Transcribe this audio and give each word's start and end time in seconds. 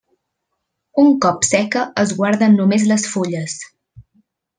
Un 1.03 1.11
cop 1.25 1.45
seca 1.47 1.83
es 2.05 2.13
guarden 2.21 2.57
només 2.61 2.87
les 2.93 3.05
fulles. 3.13 3.59